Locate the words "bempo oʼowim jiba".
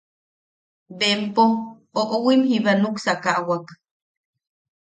0.99-2.71